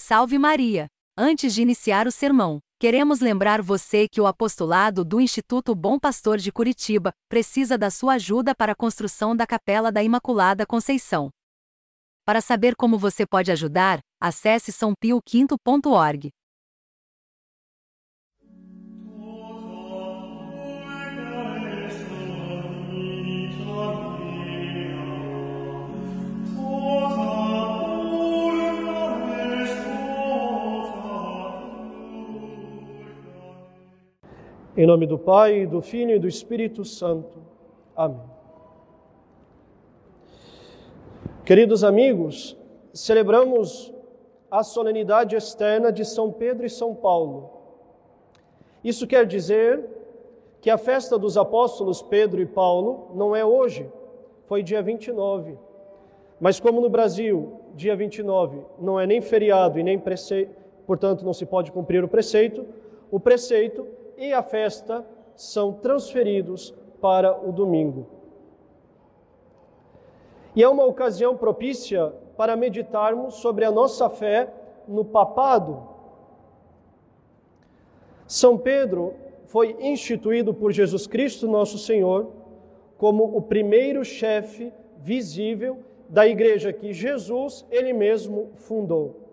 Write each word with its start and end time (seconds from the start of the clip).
Salve 0.00 0.38
Maria! 0.38 0.86
Antes 1.18 1.52
de 1.52 1.60
iniciar 1.60 2.06
o 2.06 2.12
sermão, 2.12 2.60
queremos 2.78 3.18
lembrar 3.18 3.60
você 3.60 4.06
que 4.08 4.20
o 4.20 4.28
apostolado 4.28 5.04
do 5.04 5.20
Instituto 5.20 5.74
Bom 5.74 5.98
Pastor 5.98 6.38
de 6.38 6.52
Curitiba 6.52 7.12
precisa 7.28 7.76
da 7.76 7.90
sua 7.90 8.14
ajuda 8.14 8.54
para 8.54 8.72
a 8.72 8.76
construção 8.76 9.34
da 9.34 9.44
Capela 9.44 9.90
da 9.90 10.00
Imaculada 10.00 10.64
Conceição. 10.64 11.30
Para 12.24 12.40
saber 12.40 12.76
como 12.76 12.96
você 12.96 13.26
pode 13.26 13.50
ajudar, 13.50 13.98
acesse 14.20 14.70
sãopioquinto.org. 14.70 16.30
Em 34.78 34.86
nome 34.86 35.08
do 35.08 35.18
Pai, 35.18 35.66
do 35.66 35.82
Filho 35.82 36.14
e 36.14 36.20
do 36.20 36.28
Espírito 36.28 36.84
Santo. 36.84 37.36
Amém. 37.96 38.20
Queridos 41.44 41.82
amigos, 41.82 42.56
celebramos 42.92 43.92
a 44.48 44.62
solenidade 44.62 45.34
externa 45.34 45.90
de 45.90 46.04
São 46.04 46.30
Pedro 46.30 46.64
e 46.64 46.70
São 46.70 46.94
Paulo. 46.94 47.50
Isso 48.84 49.04
quer 49.04 49.26
dizer 49.26 49.84
que 50.60 50.70
a 50.70 50.78
festa 50.78 51.18
dos 51.18 51.36
apóstolos 51.36 52.00
Pedro 52.00 52.40
e 52.40 52.46
Paulo 52.46 53.10
não 53.16 53.34
é 53.34 53.44
hoje, 53.44 53.90
foi 54.46 54.62
dia 54.62 54.80
29. 54.80 55.58
Mas 56.40 56.60
como 56.60 56.80
no 56.80 56.88
Brasil, 56.88 57.62
dia 57.74 57.96
29 57.96 58.60
não 58.78 59.00
é 59.00 59.08
nem 59.08 59.20
feriado 59.20 59.80
e 59.80 59.82
nem 59.82 59.98
preceito, 59.98 60.54
portanto 60.86 61.24
não 61.24 61.32
se 61.32 61.44
pode 61.44 61.72
cumprir 61.72 62.04
o 62.04 62.08
preceito, 62.08 62.64
o 63.10 63.18
preceito 63.18 63.97
e 64.18 64.32
a 64.32 64.42
festa 64.42 65.06
são 65.34 65.72
transferidos 65.72 66.74
para 67.00 67.38
o 67.48 67.52
domingo. 67.52 68.06
E 70.54 70.62
é 70.62 70.68
uma 70.68 70.84
ocasião 70.84 71.36
propícia 71.36 72.12
para 72.36 72.56
meditarmos 72.56 73.36
sobre 73.36 73.64
a 73.64 73.70
nossa 73.70 74.10
fé 74.10 74.52
no 74.88 75.04
papado. 75.04 75.88
São 78.26 78.58
Pedro 78.58 79.14
foi 79.46 79.76
instituído 79.80 80.52
por 80.52 80.72
Jesus 80.72 81.06
Cristo, 81.06 81.46
nosso 81.46 81.78
Senhor, 81.78 82.30
como 82.98 83.24
o 83.36 83.40
primeiro 83.40 84.04
chefe 84.04 84.72
visível 84.98 85.78
da 86.08 86.26
igreja 86.26 86.72
que 86.72 86.92
Jesus, 86.92 87.64
ele 87.70 87.92
mesmo, 87.92 88.50
fundou. 88.56 89.28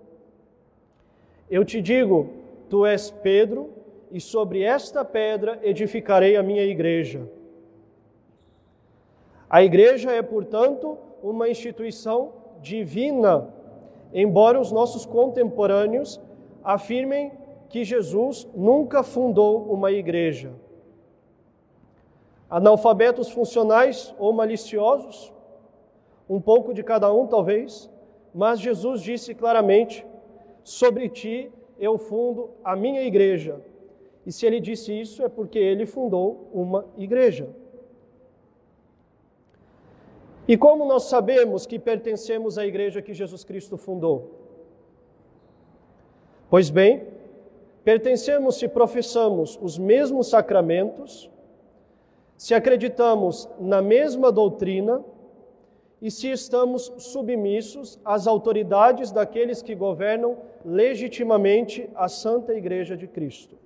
Eu 1.49 1.65
te 1.65 1.81
digo, 1.81 2.29
tu 2.69 2.85
és 2.85 3.09
Pedro, 3.09 3.69
e 4.15 4.21
sobre 4.21 4.63
esta 4.63 5.03
pedra 5.03 5.59
edificarei 5.61 6.37
a 6.37 6.41
minha 6.41 6.63
igreja. 6.63 7.29
A 9.49 9.61
igreja 9.61 10.09
é, 10.09 10.21
portanto, 10.21 10.97
uma 11.21 11.49
instituição 11.49 12.31
divina, 12.61 13.53
embora 14.13 14.57
os 14.57 14.71
nossos 14.71 15.05
contemporâneos 15.05 16.21
afirmem 16.63 17.33
que 17.67 17.83
Jesus 17.83 18.47
nunca 18.55 19.03
fundou 19.03 19.63
uma 19.63 19.91
igreja. 19.91 20.53
Analfabetos 22.49 23.29
funcionais 23.29 24.15
ou 24.17 24.31
maliciosos, 24.31 25.33
um 26.29 26.39
pouco 26.39 26.73
de 26.73 26.83
cada 26.83 27.11
um 27.11 27.27
talvez, 27.27 27.91
mas 28.33 28.61
Jesus 28.61 29.01
disse 29.01 29.35
claramente: 29.35 30.07
Sobre 30.63 31.09
ti 31.09 31.51
eu 31.77 31.97
fundo 31.97 32.51
a 32.63 32.77
minha 32.77 33.01
igreja 33.01 33.59
e 34.25 34.31
se 34.31 34.45
ele 34.45 34.59
disse 34.59 34.91
isso 34.91 35.23
é 35.23 35.29
porque 35.29 35.59
ele 35.59 35.85
fundou 35.85 36.49
uma 36.51 36.85
igreja. 36.97 37.47
E 40.47 40.57
como 40.57 40.85
nós 40.85 41.03
sabemos 41.03 41.65
que 41.65 41.79
pertencemos 41.79 42.57
à 42.57 42.65
igreja 42.65 43.01
que 43.01 43.13
Jesus 43.13 43.43
Cristo 43.43 43.77
fundou? 43.77 44.31
Pois 46.49 46.69
bem, 46.69 47.07
pertencemos 47.83 48.55
se 48.55 48.67
professamos 48.67 49.59
os 49.61 49.77
mesmos 49.77 50.27
sacramentos, 50.27 51.29
se 52.37 52.53
acreditamos 52.53 53.49
na 53.59 53.81
mesma 53.81 54.31
doutrina 54.31 55.03
e 56.01 56.11
se 56.11 56.29
estamos 56.29 56.93
submissos 56.97 57.99
às 58.05 58.27
autoridades 58.27 59.11
daqueles 59.11 59.61
que 59.63 59.73
governam 59.73 60.37
legitimamente 60.63 61.89
a 61.95 62.07
Santa 62.07 62.53
Igreja 62.53 62.95
de 62.95 63.07
Cristo. 63.07 63.64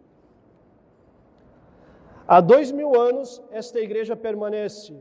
Há 2.31 2.41
dois 2.41 2.71
mil 2.71 2.93
anos, 2.93 3.41
esta 3.49 3.79
igreja 3.79 4.15
permanece 4.15 4.95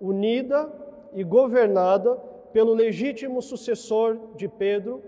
unida 0.00 0.72
e 1.12 1.24
governada 1.24 2.14
pelo 2.52 2.72
legítimo 2.72 3.42
sucessor 3.42 4.16
de 4.36 4.46
Pedro, 4.46 5.02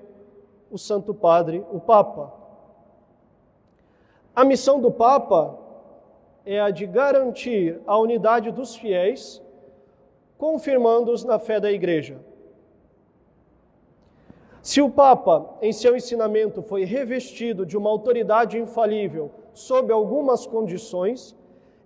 o 0.69 0.77
Santo 0.77 1.15
Padre, 1.15 1.65
o 1.71 1.79
Papa. 1.79 2.35
A 4.35 4.45
missão 4.45 4.81
do 4.81 4.91
Papa 4.91 5.57
é 6.45 6.61
a 6.61 6.71
de 6.71 6.87
garantir 6.87 7.81
a 7.87 7.97
unidade 7.97 8.51
dos 8.51 8.75
fiéis, 8.75 9.41
confirmando-os 10.37 11.23
na 11.23 11.39
fé 11.39 11.61
da 11.61 11.71
Igreja. 11.71 12.19
Se 14.61 14.83
o 14.83 14.91
Papa, 14.91 15.57
em 15.63 15.73
seu 15.73 15.97
ensinamento, 15.97 16.63
foi 16.63 16.83
revestido 16.83 17.65
de 17.65 17.77
uma 17.77 17.91
autoridade 17.91 18.59
infalível 18.59 19.31
sob 19.53 19.93
algumas 19.93 20.49
condições, 20.49 21.39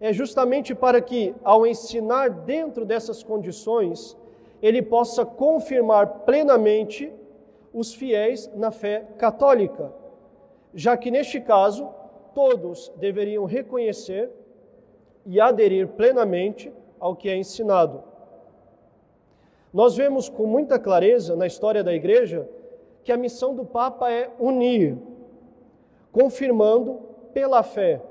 é 0.04 0.12
justamente 0.12 0.74
para 0.74 1.00
que, 1.00 1.34
ao 1.42 1.66
ensinar 1.66 2.28
dentro 2.28 2.84
dessas 2.84 3.22
condições, 3.22 4.14
ele 4.60 4.82
possa 4.82 5.24
confirmar 5.24 6.26
plenamente 6.26 7.10
os 7.72 7.94
fiéis 7.94 8.50
na 8.54 8.70
fé 8.70 9.06
católica, 9.16 9.90
já 10.74 10.94
que 10.94 11.10
neste 11.10 11.40
caso 11.40 11.88
todos 12.34 12.92
deveriam 12.96 13.46
reconhecer 13.46 14.30
e 15.24 15.40
aderir 15.40 15.88
plenamente 15.88 16.70
ao 17.00 17.16
que 17.16 17.30
é 17.30 17.36
ensinado. 17.38 18.04
Nós 19.72 19.96
vemos 19.96 20.28
com 20.28 20.44
muita 20.44 20.78
clareza 20.78 21.34
na 21.34 21.46
história 21.46 21.82
da 21.82 21.94
Igreja 21.94 22.46
que 23.02 23.10
a 23.10 23.16
missão 23.16 23.54
do 23.54 23.64
Papa 23.64 24.12
é 24.12 24.30
unir, 24.38 24.98
confirmando 26.12 27.00
pela 27.32 27.62
fé 27.62 28.02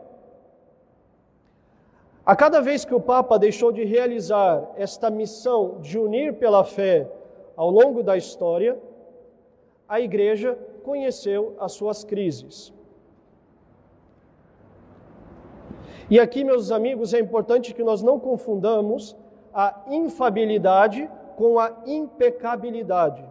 a 2.26 2.36
cada 2.36 2.62
vez 2.62 2.86
que 2.86 2.96
o 2.96 3.02
Papa 3.02 3.38
deixou 3.38 3.72
de 3.72 3.84
realizar 3.84 4.72
esta 4.78 5.10
missão 5.10 5.80
de 5.82 6.00
unir 6.00 6.34
pela 6.36 6.64
fé 6.64 7.10
ao 7.56 7.70
longo 7.70 8.02
da 8.02 8.16
história, 8.16 8.80
a 9.88 10.00
Igreja 10.00 10.58
conheceu 10.84 11.56
as 11.60 11.74
suas 11.74 12.04
crises. 12.04 12.74
E 16.10 16.20
aqui, 16.20 16.44
meus 16.44 16.72
amigos, 16.72 17.14
é 17.14 17.20
importante 17.20 17.74
que 17.74 17.84
nós 17.84 18.02
não 18.02 18.20
confundamos 18.20 19.16
a 19.54 19.84
infabilidade 19.88 21.10
com 21.36 21.60
a 21.60 21.72
impecabilidade. 21.86 23.24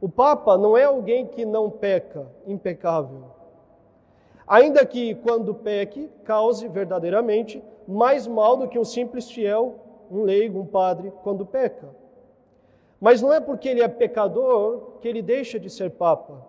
O 0.00 0.08
Papa 0.08 0.56
não 0.58 0.76
é 0.76 0.84
alguém 0.84 1.26
que 1.26 1.44
não 1.44 1.70
peca, 1.70 2.26
impecável. 2.46 3.33
Ainda 4.46 4.84
que, 4.84 5.14
quando 5.14 5.54
peque, 5.54 6.10
cause 6.24 6.68
verdadeiramente 6.68 7.62
mais 7.86 8.26
mal 8.26 8.56
do 8.56 8.68
que 8.68 8.78
um 8.78 8.84
simples 8.84 9.30
fiel, 9.30 9.76
um 10.10 10.22
leigo, 10.22 10.60
um 10.60 10.66
padre, 10.66 11.12
quando 11.22 11.46
peca. 11.46 11.88
Mas 13.00 13.20
não 13.20 13.32
é 13.32 13.40
porque 13.40 13.68
ele 13.68 13.82
é 13.82 13.88
pecador 13.88 14.98
que 15.00 15.08
ele 15.08 15.22
deixa 15.22 15.58
de 15.58 15.68
ser 15.68 15.90
papa. 15.90 16.46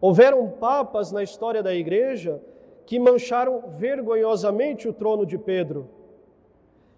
Houveram 0.00 0.48
papas 0.50 1.10
na 1.12 1.22
história 1.22 1.62
da 1.62 1.74
igreja 1.74 2.40
que 2.84 2.98
mancharam 2.98 3.62
vergonhosamente 3.68 4.88
o 4.88 4.92
trono 4.92 5.24
de 5.24 5.38
Pedro. 5.38 5.88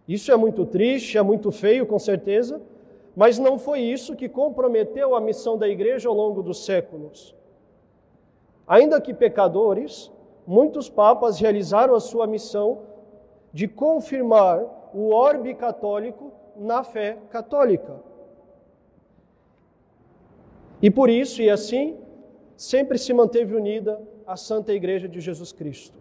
Isso 0.08 0.30
é 0.32 0.36
muito 0.36 0.64
triste, 0.66 1.16
é 1.16 1.22
muito 1.22 1.50
feio, 1.50 1.86
com 1.86 1.98
certeza, 1.98 2.60
mas 3.14 3.38
não 3.38 3.58
foi 3.58 3.80
isso 3.80 4.16
que 4.16 4.28
comprometeu 4.28 5.14
a 5.14 5.20
missão 5.20 5.56
da 5.56 5.68
igreja 5.68 6.08
ao 6.08 6.14
longo 6.14 6.42
dos 6.42 6.64
séculos. 6.64 7.34
Ainda 8.66 9.00
que 9.00 9.14
pecadores, 9.14 10.10
muitos 10.46 10.88
papas 10.88 11.38
realizaram 11.38 11.94
a 11.94 12.00
sua 12.00 12.26
missão 12.26 12.82
de 13.52 13.68
confirmar 13.68 14.64
o 14.92 15.10
orbe 15.10 15.54
católico 15.54 16.32
na 16.56 16.82
fé 16.82 17.18
católica. 17.30 18.00
E 20.82 20.90
por 20.90 21.08
isso, 21.08 21.40
e 21.40 21.48
assim, 21.48 21.96
sempre 22.56 22.98
se 22.98 23.12
manteve 23.12 23.54
unida 23.54 24.00
a 24.26 24.36
Santa 24.36 24.72
Igreja 24.72 25.08
de 25.08 25.20
Jesus 25.20 25.52
Cristo. 25.52 25.98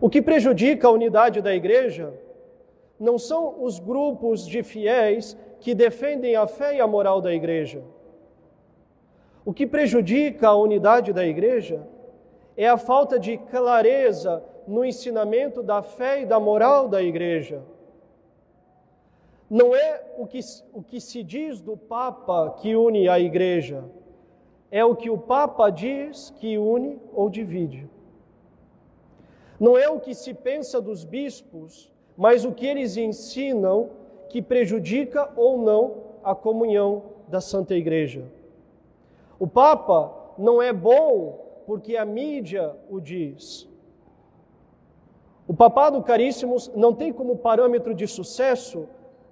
O 0.00 0.08
que 0.08 0.22
prejudica 0.22 0.86
a 0.86 0.90
unidade 0.90 1.40
da 1.40 1.54
Igreja 1.54 2.14
não 2.98 3.18
são 3.18 3.62
os 3.62 3.78
grupos 3.78 4.46
de 4.46 4.62
fiéis 4.62 5.36
que 5.60 5.74
defendem 5.74 6.36
a 6.36 6.46
fé 6.46 6.76
e 6.76 6.80
a 6.80 6.86
moral 6.86 7.20
da 7.20 7.34
Igreja 7.34 7.82
O 9.46 9.54
que 9.54 9.64
prejudica 9.64 10.48
a 10.48 10.56
unidade 10.56 11.12
da 11.12 11.24
igreja 11.24 11.86
é 12.56 12.68
a 12.68 12.76
falta 12.76 13.16
de 13.16 13.38
clareza 13.38 14.42
no 14.66 14.84
ensinamento 14.84 15.62
da 15.62 15.82
fé 15.82 16.22
e 16.22 16.26
da 16.26 16.40
moral 16.40 16.88
da 16.88 17.00
igreja. 17.00 17.62
Não 19.48 19.72
é 19.72 20.02
o 20.18 20.26
que, 20.26 20.40
o 20.72 20.82
que 20.82 21.00
se 21.00 21.22
diz 21.22 21.60
do 21.60 21.76
Papa 21.76 22.56
que 22.60 22.74
une 22.74 23.08
a 23.08 23.20
igreja, 23.20 23.84
é 24.68 24.84
o 24.84 24.96
que 24.96 25.08
o 25.08 25.16
Papa 25.16 25.70
diz 25.70 26.30
que 26.40 26.58
une 26.58 27.00
ou 27.12 27.30
divide. 27.30 27.88
Não 29.60 29.78
é 29.78 29.88
o 29.88 30.00
que 30.00 30.12
se 30.12 30.34
pensa 30.34 30.80
dos 30.80 31.04
bispos, 31.04 31.88
mas 32.16 32.44
o 32.44 32.50
que 32.50 32.66
eles 32.66 32.96
ensinam 32.96 33.90
que 34.28 34.42
prejudica 34.42 35.30
ou 35.36 35.56
não 35.56 36.02
a 36.24 36.34
comunhão 36.34 37.04
da 37.28 37.40
Santa 37.40 37.76
Igreja. 37.76 38.24
O 39.38 39.46
Papa 39.46 40.12
não 40.38 40.60
é 40.60 40.72
bom 40.72 41.62
porque 41.66 41.96
a 41.96 42.04
mídia 42.04 42.74
o 42.88 43.00
diz. 43.00 43.68
O 45.46 45.54
papado, 45.54 46.02
caríssimos, 46.02 46.70
não 46.74 46.92
tem 46.92 47.12
como 47.12 47.36
parâmetro 47.36 47.94
de 47.94 48.06
sucesso 48.06 48.88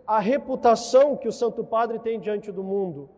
a 0.06 0.18
reputação 0.18 1.16
que 1.16 1.26
o 1.26 1.32
Santo 1.32 1.64
Padre 1.64 1.98
tem 1.98 2.20
diante 2.20 2.52
do 2.52 2.62
mundo, 2.62 3.08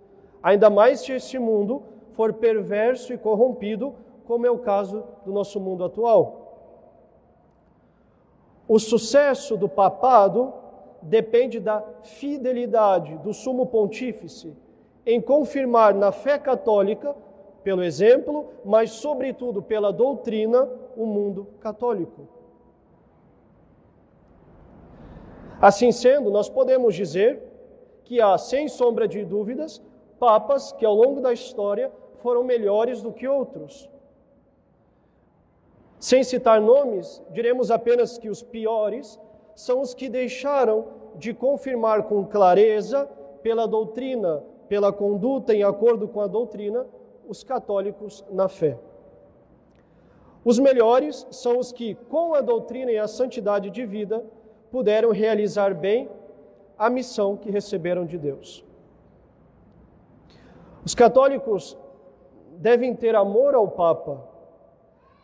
ainda 0.42 0.70
mais 0.70 1.00
se 1.00 1.12
esse 1.12 1.38
mundo 1.38 1.82
for 2.12 2.32
perverso 2.32 3.12
e 3.12 3.18
corrompido, 3.18 3.94
como 4.26 4.46
é 4.46 4.50
o 4.50 4.58
caso 4.58 5.04
do 5.24 5.32
nosso 5.32 5.60
mundo 5.60 5.84
atual. 5.84 6.42
O 8.68 8.78
sucesso 8.78 9.56
do 9.56 9.68
papado 9.68 10.52
depende 11.02 11.60
da 11.60 11.84
fidelidade 12.02 13.16
do 13.18 13.32
sumo 13.32 13.66
pontífice 13.66 14.56
em 15.06 15.20
confirmar 15.20 15.94
na 15.94 16.10
fé 16.10 16.36
católica, 16.36 17.14
pelo 17.62 17.82
exemplo, 17.82 18.50
mas 18.64 18.90
sobretudo 18.90 19.62
pela 19.62 19.92
doutrina, 19.92 20.68
o 20.96 21.06
mundo 21.06 21.46
católico. 21.60 22.28
Assim 25.60 25.92
sendo, 25.92 26.30
nós 26.30 26.48
podemos 26.48 26.94
dizer 26.94 27.42
que 28.04 28.20
há, 28.20 28.36
sem 28.36 28.68
sombra 28.68 29.06
de 29.06 29.24
dúvidas, 29.24 29.82
papas 30.18 30.72
que 30.72 30.84
ao 30.84 30.94
longo 30.94 31.20
da 31.20 31.32
história 31.32 31.90
foram 32.18 32.42
melhores 32.42 33.00
do 33.00 33.12
que 33.12 33.26
outros. 33.26 33.88
Sem 35.98 36.22
citar 36.22 36.60
nomes, 36.60 37.22
diremos 37.30 37.70
apenas 37.70 38.18
que 38.18 38.28
os 38.28 38.42
piores 38.42 39.18
são 39.54 39.80
os 39.80 39.94
que 39.94 40.08
deixaram 40.08 40.86
de 41.14 41.32
confirmar 41.32 42.04
com 42.04 42.24
clareza, 42.24 43.08
pela 43.42 43.66
doutrina, 43.66 44.42
pela 44.68 44.92
conduta 44.92 45.54
em 45.54 45.62
acordo 45.62 46.08
com 46.08 46.20
a 46.20 46.26
doutrina, 46.26 46.86
os 47.28 47.42
católicos 47.42 48.24
na 48.30 48.48
fé. 48.48 48.78
Os 50.44 50.58
melhores 50.58 51.26
são 51.30 51.58
os 51.58 51.72
que, 51.72 51.94
com 52.08 52.34
a 52.34 52.40
doutrina 52.40 52.92
e 52.92 52.98
a 52.98 53.08
santidade 53.08 53.68
de 53.70 53.84
vida, 53.84 54.24
puderam 54.70 55.10
realizar 55.10 55.74
bem 55.74 56.08
a 56.78 56.88
missão 56.88 57.36
que 57.36 57.50
receberam 57.50 58.04
de 58.04 58.18
Deus. 58.18 58.64
Os 60.84 60.94
católicos 60.94 61.76
devem 62.58 62.94
ter 62.94 63.16
amor 63.16 63.54
ao 63.54 63.68
Papa, 63.68 64.22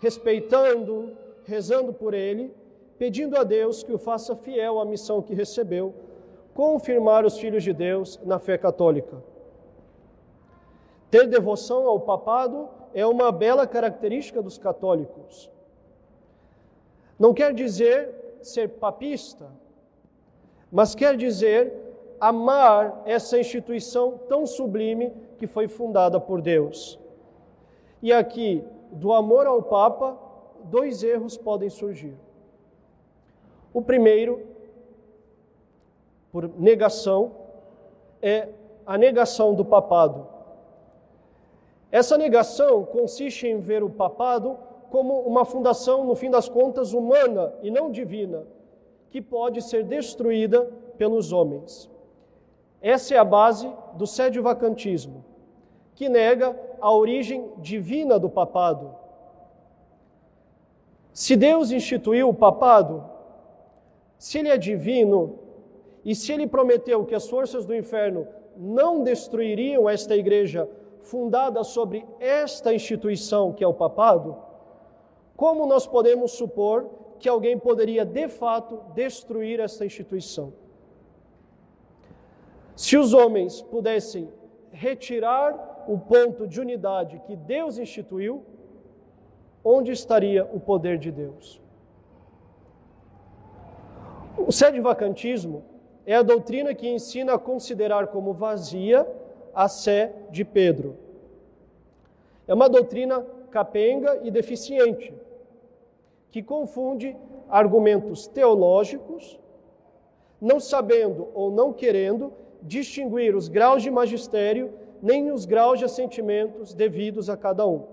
respeitando, 0.01 1.13
rezando 1.45 1.93
por 1.93 2.15
ele, 2.15 2.53
pedindo 2.99 3.37
a 3.37 3.45
Deus 3.45 3.83
que 3.83 3.93
o 3.93 3.99
faça 3.99 4.35
fiel 4.35 4.81
à 4.81 4.85
missão 4.85 5.23
que 5.23 5.35
recebeu, 5.35 5.95
confirmar 6.55 7.25
os 7.25 7.39
filhos 7.39 7.63
de 7.63 7.73
Deus 7.73 8.21
na 8.25 8.39
fé 8.39 8.59
católica. 8.59 9.23
Ter 11.11 11.27
devoção 11.27 11.87
ao 11.87 12.01
papado 12.01 12.69
é 12.95 13.07
uma 13.07 13.31
bela 13.31 13.67
característica 13.67 14.43
dos 14.43 14.59
católicos. 14.59 15.51
Não 17.19 17.33
quer 17.33 17.55
dizer 17.55 18.39
ser 18.43 18.69
papista, 18.69 19.51
mas 20.71 20.95
quer 20.95 21.17
dizer 21.17 21.73
amar 22.21 23.03
essa 23.05 23.39
instituição 23.39 24.19
tão 24.29 24.47
sublime 24.47 25.13
que 25.39 25.47
foi 25.47 25.69
fundada 25.69 26.21
por 26.21 26.41
Deus. 26.41 26.99
E 28.01 28.13
aqui, 28.13 28.65
do 28.91 29.13
amor 29.13 29.47
ao 29.47 29.63
Papa, 29.63 30.19
dois 30.65 31.03
erros 31.03 31.37
podem 31.37 31.69
surgir. 31.69 32.17
O 33.73 33.81
primeiro, 33.83 34.52
por 36.33 36.49
negação, 36.59 37.33
é 38.23 38.49
a 38.87 38.97
negação 38.97 39.55
do 39.55 39.65
papado. 39.65 40.27
Essa 41.91 42.17
negação 42.17 42.85
consiste 42.85 43.47
em 43.47 43.61
ver 43.61 43.83
o 43.83 43.91
papado 43.91 44.57
como 44.91 45.21
uma 45.21 45.45
fundação, 45.45 46.05
no 46.05 46.15
fim 46.15 46.31
das 46.31 46.49
contas, 46.49 46.95
humana 46.95 47.53
e 47.63 47.71
não 47.71 47.91
divina, 47.91 48.45
que 49.11 49.21
pode 49.21 49.61
ser 49.61 49.85
destruída 49.85 50.63
pelos 50.97 51.33
homens. 51.33 51.91
Essa 52.81 53.15
é 53.15 53.19
a 53.19 53.25
base 53.25 53.71
do 53.95 54.07
sédio 54.07 54.43
vacantismo, 54.43 55.23
que 55.95 56.09
nega 56.09 56.59
a 56.81 56.91
origem 56.91 57.53
divina 57.59 58.19
do 58.19 58.31
papado. 58.31 58.95
Se 61.13 61.37
Deus 61.37 61.71
instituiu 61.71 62.31
o 62.31 62.35
papado, 62.35 63.05
se 64.19 64.39
ele 64.39 64.49
é 64.49 64.57
divino 64.57 65.39
e 66.05 66.15
se 66.15 66.33
ele 66.33 66.47
prometeu 66.47 67.05
que 67.05 67.15
as 67.15 67.29
forças 67.29 67.65
do 67.65 67.75
inferno 67.75 68.27
não 68.57 69.03
destruiriam 69.03 69.89
esta 69.89 70.17
igreja 70.17 70.69
fundada 71.01 71.63
sobre 71.65 72.05
esta 72.19 72.75
instituição 72.75 73.53
que 73.53 73.63
é 73.63 73.67
o 73.67 73.75
papado, 73.75 74.37
como 75.37 75.67
nós 75.67 75.87
podemos 75.87 76.33
supor 76.33 76.89
que 77.19 77.29
alguém 77.29 77.59
poderia 77.59 78.05
de 78.05 78.29
fato 78.29 78.81
destruir 78.95 79.61
esta 79.61 79.85
instituição? 79.85 80.53
Se 82.75 82.97
os 82.97 83.13
homens 83.13 83.63
pudessem 83.63 84.29
retirar 84.71 85.85
o 85.87 85.99
ponto 85.99 86.47
de 86.47 86.61
unidade 86.61 87.21
que 87.27 87.37
Deus 87.37 87.79
instituiu, 87.79 88.45
onde 89.65 89.93
estaria 89.93 90.45
o 90.45 90.59
poder 90.59 90.99
de 90.99 91.13
Deus? 91.13 91.61
O 94.39 94.51
sede-vacantismo 94.51 95.72
é 96.07 96.15
a 96.15 96.23
doutrina 96.23 96.75
que 96.75 96.89
ensina 96.89 97.35
a 97.35 97.39
considerar 97.39 98.09
como 98.09 98.33
vazia 98.33 99.07
a 99.55 99.69
sé 99.69 100.13
de 100.31 100.45
Pedro. 100.45 100.97
É 102.47 102.55
uma 102.55 102.69
doutrina 102.69 103.25
capenga 103.51 104.21
e 104.23 104.31
deficiente 104.31 105.15
que 106.31 106.43
confunde 106.43 107.17
argumentos 107.49 108.27
teológicos, 108.27 109.39
não 110.41 110.59
sabendo 110.59 111.29
ou 111.35 111.51
não 111.51 111.73
querendo 111.73 112.33
distinguir 112.63 113.37
os 113.37 113.49
graus 113.49 113.83
de 113.83 113.91
magistério 113.91 114.73
nem 115.03 115.31
os 115.31 115.45
graus 115.45 115.79
de 115.79 115.85
assentimentos 115.85 116.73
devidos 116.73 117.29
a 117.29 117.37
cada 117.37 117.67
um. 117.67 117.85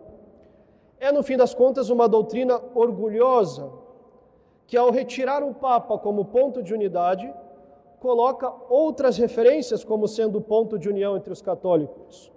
É, 0.99 1.11
no 1.11 1.23
fim 1.23 1.35
das 1.35 1.53
contas, 1.53 1.89
uma 1.89 2.07
doutrina 2.07 2.61
orgulhosa 2.75 3.71
que, 4.67 4.77
ao 4.77 4.91
retirar 4.91 5.43
o 5.43 5.53
Papa 5.53 5.97
como 5.97 6.25
ponto 6.25 6.61
de 6.61 6.73
unidade, 6.73 7.33
coloca 7.99 8.51
outras 8.69 9.17
referências 9.17 9.83
como 9.83 10.07
sendo 10.07 10.39
ponto 10.39 10.77
de 10.77 10.89
união 10.89 11.17
entre 11.17 11.33
os 11.33 11.41
católicos. 11.41 12.31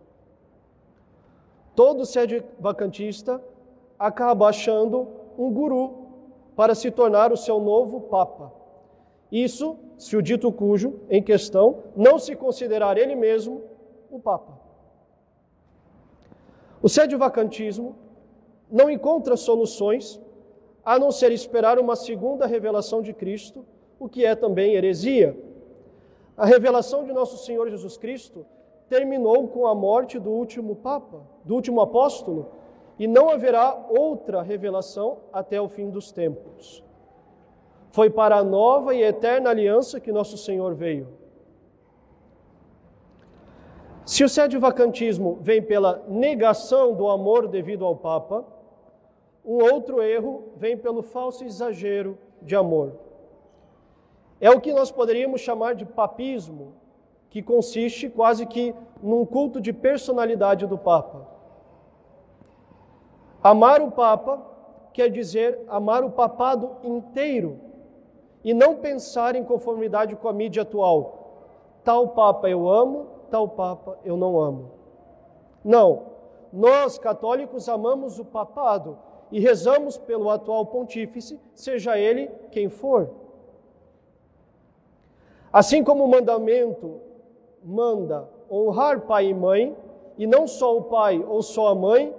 Todo 1.75 2.04
sede 2.04 2.45
vacantista 2.59 3.42
acaba 3.99 4.49
achando 4.49 5.09
um 5.38 5.50
guru 5.50 6.02
para 6.54 6.75
se 6.75 6.90
tornar 6.90 7.33
o 7.33 7.37
seu 7.37 7.61
novo 7.61 8.00
papa. 8.00 8.52
Isso 9.31 9.78
se 9.97 10.16
o 10.16 10.23
dito 10.23 10.52
cujo 10.52 11.00
em 11.09 11.23
questão 11.23 11.85
não 11.97 12.19
se 12.19 12.37
considerar 12.37 12.99
ele 12.99 13.14
mesmo 13.14 13.62
o 14.11 14.19
papa. 14.19 14.61
O 16.83 16.88
sede 16.88 17.16
vacantismo 17.16 17.97
não 18.71 18.90
encontra 18.90 19.37
soluções 19.37 20.21
a 20.85 20.99
não 20.99 21.12
ser 21.12 21.31
esperar 21.31 21.78
uma 21.78 21.95
segunda 21.95 22.45
revelação 22.45 23.00
de 23.00 23.12
Cristo, 23.12 23.64
o 23.99 24.09
que 24.09 24.25
é 24.25 24.35
também 24.35 24.75
heresia. 24.75 25.37
A 26.42 26.44
revelação 26.44 27.04
de 27.04 27.12
nosso 27.12 27.38
Senhor 27.38 27.70
Jesus 27.70 27.96
Cristo 27.96 28.44
terminou 28.88 29.46
com 29.46 29.64
a 29.64 29.76
morte 29.76 30.18
do 30.18 30.30
último 30.30 30.75
papa, 30.75 31.20
do 31.44 31.54
último 31.54 31.80
apóstolo, 31.80 32.49
e 32.99 33.06
não 33.06 33.30
haverá 33.30 33.87
outra 33.88 34.42
revelação 34.42 35.18
até 35.32 35.61
o 35.61 35.68
fim 35.68 35.88
dos 35.88 36.11
tempos. 36.11 36.82
Foi 37.92 38.11
para 38.11 38.38
a 38.38 38.42
nova 38.42 38.92
e 38.92 39.04
eterna 39.04 39.50
aliança 39.50 40.00
que 40.00 40.11
nosso 40.11 40.37
Senhor 40.37 40.75
veio. 40.75 41.06
Se 44.04 44.25
o 44.25 44.28
sede 44.28 44.58
vacantismo 44.58 45.38
vem 45.40 45.62
pela 45.62 46.02
negação 46.08 46.92
do 46.92 47.08
amor 47.08 47.46
devido 47.46 47.84
ao 47.84 47.94
Papa, 47.94 48.44
um 49.44 49.62
outro 49.62 50.02
erro 50.02 50.49
vem 50.56 50.76
pelo 50.76 51.04
falso 51.04 51.44
exagero 51.44 52.18
de 52.42 52.56
amor. 52.56 53.12
É 54.42 54.50
o 54.50 54.61
que 54.61 54.72
nós 54.72 54.90
poderíamos 54.90 55.40
chamar 55.40 55.76
de 55.76 55.84
papismo, 55.84 56.75
que 57.30 57.40
consiste 57.40 58.08
quase 58.08 58.44
que 58.44 58.75
num 59.00 59.25
culto 59.25 59.61
de 59.61 59.72
personalidade 59.72 60.66
do 60.66 60.76
Papa. 60.76 61.28
Amar 63.40 63.80
o 63.80 63.92
Papa 63.92 64.42
quer 64.92 65.11
dizer 65.11 65.61
amar 65.68 66.02
o 66.02 66.11
papado 66.11 66.72
inteiro 66.82 67.61
e 68.42 68.52
não 68.52 68.75
pensar 68.75 69.37
em 69.37 69.44
conformidade 69.44 70.16
com 70.16 70.28
a 70.28 70.32
mídia 70.32 70.62
atual. 70.62 71.44
Tal 71.84 72.08
Papa 72.08 72.50
eu 72.50 72.68
amo, 72.68 73.06
tal 73.30 73.49
Papa 73.49 73.96
eu 74.04 74.16
não 74.16 74.40
amo. 74.40 74.72
Não, 75.64 76.02
nós 76.52 76.99
católicos 76.99 77.68
amamos 77.68 78.18
o 78.18 78.25
papado 78.25 78.99
e 79.30 79.38
rezamos 79.38 79.96
pelo 79.99 80.28
atual 80.30 80.66
pontífice, 80.66 81.38
seja 81.54 81.96
ele 81.96 82.28
quem 82.50 82.68
for. 82.68 83.21
Assim 85.52 85.85
como 85.85 86.04
o 86.04 86.09
mandamento 86.09 87.00
manda 87.62 88.28
honrar 88.50 89.02
pai 89.02 89.26
e 89.26 89.35
mãe, 89.35 89.76
e 90.16 90.26
não 90.26 90.47
só 90.47 90.76
o 90.76 90.85
pai 90.85 91.23
ou 91.26 91.42
só 91.42 91.68
a 91.68 91.75
mãe, 91.75 92.14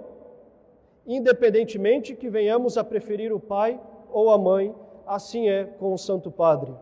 independentemente 1.06 2.14
que 2.14 2.30
venhamos 2.30 2.78
a 2.78 2.84
preferir 2.84 3.32
o 3.32 3.40
pai 3.40 3.80
ou 4.12 4.30
a 4.30 4.38
mãe, 4.38 4.74
assim 5.06 5.48
é 5.48 5.64
com 5.64 5.92
o 5.92 5.98
Santo 5.98 6.30
Padre. 6.30 6.72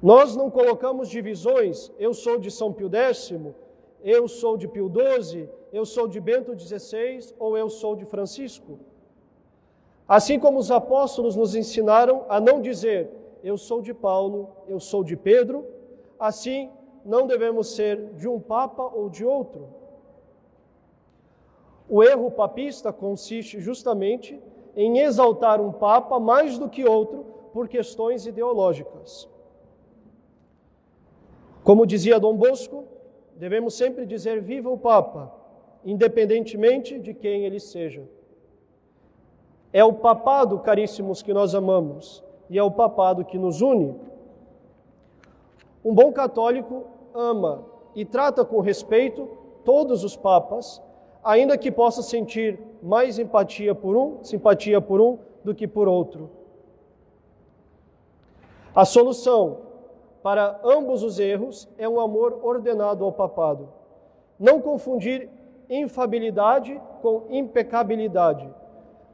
Nós 0.00 0.34
não 0.34 0.50
colocamos 0.50 1.08
divisões, 1.08 1.92
eu 1.98 2.12
sou 2.12 2.38
de 2.38 2.50
São 2.50 2.72
Pio 2.72 2.90
X, 2.92 3.34
eu 4.02 4.26
sou 4.26 4.56
de 4.56 4.66
Pio 4.66 4.90
XII, 4.90 5.48
eu 5.72 5.84
sou 5.84 6.08
de 6.08 6.20
Bento 6.20 6.58
XVI 6.58 7.32
ou 7.38 7.56
eu 7.56 7.68
sou 7.68 7.94
de 7.94 8.04
Francisco. 8.04 8.78
Assim 10.08 10.38
como 10.38 10.58
os 10.58 10.70
apóstolos 10.70 11.36
nos 11.36 11.54
ensinaram 11.54 12.24
a 12.28 12.40
não 12.40 12.60
dizer 12.60 13.21
eu 13.42 13.58
sou 13.58 13.82
de 13.82 13.92
Paulo, 13.92 14.50
eu 14.68 14.78
sou 14.78 15.02
de 15.02 15.16
Pedro, 15.16 15.66
assim 16.18 16.70
não 17.04 17.26
devemos 17.26 17.74
ser 17.74 18.12
de 18.14 18.28
um 18.28 18.38
papa 18.38 18.84
ou 18.84 19.08
de 19.08 19.24
outro. 19.24 19.68
O 21.88 22.02
erro 22.02 22.30
papista 22.30 22.92
consiste 22.92 23.60
justamente 23.60 24.40
em 24.76 24.98
exaltar 24.98 25.60
um 25.60 25.72
papa 25.72 26.18
mais 26.18 26.58
do 26.58 26.68
que 26.68 26.84
outro 26.84 27.26
por 27.52 27.68
questões 27.68 28.26
ideológicas. 28.26 29.28
Como 31.62 31.86
dizia 31.86 32.18
Dom 32.18 32.36
Bosco, 32.36 32.84
devemos 33.36 33.74
sempre 33.74 34.06
dizer 34.06 34.40
viva 34.40 34.70
o 34.70 34.78
papa, 34.78 35.32
independentemente 35.84 36.98
de 36.98 37.12
quem 37.12 37.44
ele 37.44 37.60
seja. 37.60 38.02
É 39.72 39.84
o 39.84 39.92
papado, 39.92 40.58
caríssimos, 40.60 41.22
que 41.22 41.32
nós 41.32 41.54
amamos, 41.54 42.22
e 42.52 42.58
é 42.58 42.62
o 42.62 42.70
papado 42.70 43.24
que 43.24 43.38
nos 43.38 43.62
une. 43.62 43.98
Um 45.82 45.94
bom 45.94 46.12
católico 46.12 46.84
ama 47.14 47.64
e 47.94 48.04
trata 48.04 48.44
com 48.44 48.60
respeito 48.60 49.26
todos 49.64 50.04
os 50.04 50.14
papas, 50.14 50.82
ainda 51.24 51.56
que 51.56 51.72
possa 51.72 52.02
sentir 52.02 52.60
mais 52.82 53.18
empatia 53.18 53.74
por 53.74 53.96
um, 53.96 54.22
simpatia 54.22 54.82
por 54.82 55.00
um, 55.00 55.18
do 55.42 55.54
que 55.54 55.66
por 55.66 55.88
outro. 55.88 56.28
A 58.74 58.84
solução 58.84 59.60
para 60.22 60.60
ambos 60.62 61.02
os 61.02 61.18
erros 61.18 61.66
é 61.78 61.88
um 61.88 61.98
amor 61.98 62.38
ordenado 62.42 63.02
ao 63.02 63.12
papado. 63.12 63.66
Não 64.38 64.60
confundir 64.60 65.30
infabilidade 65.70 66.78
com 67.00 67.22
impecabilidade. 67.30 68.46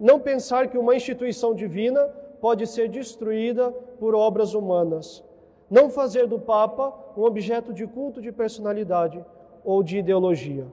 Não 0.01 0.19
pensar 0.19 0.67
que 0.67 0.77
uma 0.77 0.97
instituição 0.97 1.55
divina 1.55 2.13
pode 2.41 2.67
ser 2.67 2.89
destruída 2.89 3.71
por 3.99 4.15
obras 4.15 4.55
humanas. 4.55 5.25
Não 5.71 5.91
fazer 5.91 6.27
do 6.27 6.39
Papa 6.39 6.95
um 7.17 7.23
objeto 7.23 7.73
de 7.73 7.87
culto 7.87 8.21
de 8.21 8.33
personalidade 8.33 9.25
ou 9.65 9.83
de 9.83 9.99
ideologia. 9.99 10.67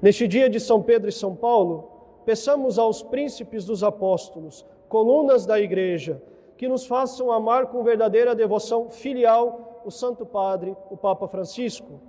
Neste 0.00 0.26
dia 0.26 0.48
de 0.48 0.58
São 0.58 0.82
Pedro 0.82 1.08
e 1.08 1.12
São 1.12 1.34
Paulo, 1.36 1.90
peçamos 2.24 2.78
aos 2.78 3.02
príncipes 3.02 3.64
dos 3.64 3.84
apóstolos, 3.84 4.64
colunas 4.88 5.46
da 5.46 5.60
igreja, 5.60 6.22
que 6.56 6.68
nos 6.68 6.86
façam 6.86 7.30
amar 7.30 7.66
com 7.66 7.82
verdadeira 7.82 8.34
devoção 8.34 8.88
filial 8.90 9.82
o 9.84 9.90
Santo 9.90 10.24
Padre, 10.24 10.76
o 10.90 10.96
Papa 10.96 11.26
Francisco. 11.28 12.00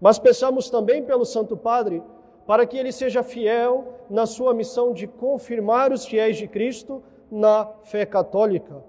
Mas 0.00 0.18
peçamos 0.18 0.70
também 0.70 1.04
pelo 1.04 1.24
Santo 1.24 1.56
Padre 1.56 2.02
para 2.48 2.66
que 2.66 2.78
ele 2.78 2.92
seja 2.92 3.22
fiel 3.22 3.92
na 4.08 4.24
sua 4.24 4.54
missão 4.54 4.94
de 4.94 5.06
confirmar 5.06 5.92
os 5.92 6.06
fiéis 6.06 6.38
de 6.38 6.48
Cristo 6.48 7.02
na 7.30 7.66
fé 7.82 8.06
católica. 8.06 8.82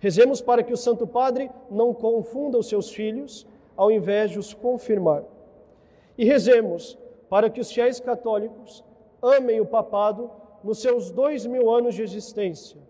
Rezemos 0.00 0.40
para 0.40 0.64
que 0.64 0.72
o 0.72 0.76
Santo 0.76 1.06
Padre 1.06 1.48
não 1.70 1.94
confunda 1.94 2.58
os 2.58 2.68
seus 2.68 2.90
filhos, 2.90 3.46
ao 3.76 3.88
invés 3.88 4.32
de 4.32 4.38
os 4.40 4.52
confirmar. 4.52 5.22
E 6.18 6.24
rezemos 6.24 6.98
para 7.30 7.48
que 7.48 7.60
os 7.60 7.70
fiéis 7.70 8.00
católicos 8.00 8.82
amem 9.22 9.60
o 9.60 9.66
papado 9.66 10.28
nos 10.64 10.80
seus 10.80 11.12
dois 11.12 11.46
mil 11.46 11.70
anos 11.70 11.94
de 11.94 12.02
existência, 12.02 12.80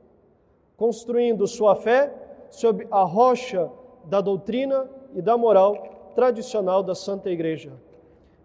construindo 0.74 1.46
sua 1.46 1.76
fé 1.76 2.14
sob 2.48 2.88
a 2.90 3.02
rocha 3.02 3.70
da 4.06 4.22
doutrina 4.22 4.88
e 5.14 5.20
da 5.20 5.36
moral 5.36 6.12
tradicional 6.14 6.82
da 6.82 6.94
Santa 6.94 7.28
Igreja. 7.28 7.74